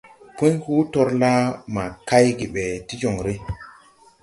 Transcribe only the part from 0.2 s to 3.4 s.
Pũy hoo torla ma kay ge be ti jonre.